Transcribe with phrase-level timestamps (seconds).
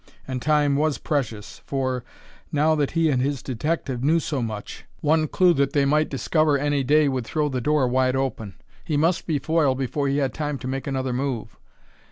[0.27, 2.03] And time was precious, for,
[2.51, 6.57] now that he and his detective knew so much, one clew that they might discover
[6.57, 8.55] any day would throw the door wide open.
[8.83, 11.55] He must be foiled before he had time to make another move.